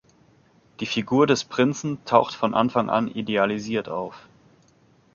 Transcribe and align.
Die 0.79 0.87
Figur 0.87 1.27
des 1.27 1.43
Prinzen 1.43 2.03
taucht 2.05 2.33
von 2.33 2.55
Anfang 2.55 2.89
an 2.89 3.07
idealisiert 3.07 3.87
auf. 3.87 4.27